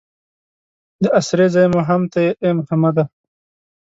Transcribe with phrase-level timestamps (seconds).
[1.03, 3.03] د اسرې ځای مو هم ته یې ای محمده.